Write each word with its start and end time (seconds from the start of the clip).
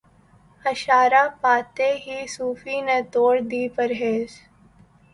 اشارہ 0.65 1.23
پاتے 1.41 1.89
ہی 2.03 2.17
صوفی 2.35 2.77
نے 2.87 2.97
توڑ 3.13 3.33
دی 3.51 3.63
پرہیز 3.75 4.29